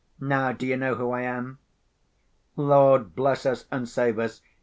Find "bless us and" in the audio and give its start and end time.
3.15-3.87